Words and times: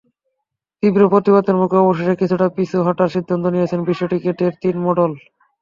তীব্র 0.83 1.01
প্রতিবাদের 1.11 1.55
মুখে 1.61 1.77
অবশেষে 1.79 2.15
কিছুটা 2.21 2.47
পিছু 2.55 2.77
হটার 2.85 3.13
সিদ্ধান্ত 3.15 3.45
নিয়েছে 3.47 3.75
বিশ্ব 3.87 4.03
ক্রিকেটের 4.09 4.53
তিন 4.61 4.75
মোড়ল। 4.83 5.11